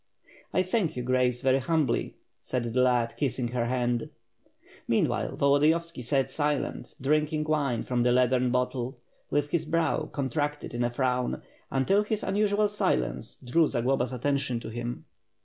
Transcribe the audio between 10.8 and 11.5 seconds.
a frown,